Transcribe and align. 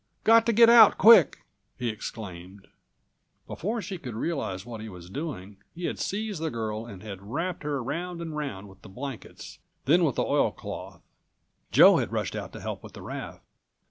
"Got 0.23 0.47
to 0.47 0.51
get 0.53 0.67
out 0.67 0.97
quick!" 0.97 1.43
he 1.77 1.89
exclaimed. 1.89 2.67
Before 3.45 3.83
she 3.83 3.99
could 3.99 4.15
realize 4.15 4.65
what 4.65 4.81
he 4.81 4.89
was 4.89 5.11
doing, 5.11 5.57
he 5.75 5.85
had 5.85 5.99
seized 5.99 6.41
the 6.41 6.49
girl 6.49 6.87
and 6.87 7.03
had 7.03 7.21
wrapped 7.21 7.61
her 7.61 7.83
round 7.83 8.19
and 8.19 8.35
round 8.35 8.67
with 8.67 8.81
the 8.81 8.89
blankets, 8.89 9.59
then 9.85 10.03
with 10.03 10.15
the 10.15 10.23
oiled 10.25 10.55
cloth. 10.57 11.03
Joe 11.71 11.97
had 11.97 12.11
rushed 12.11 12.35
out 12.35 12.51
to 12.53 12.61
help 12.61 12.81
with 12.83 12.93
the 12.93 13.03
raft. 13.03 13.43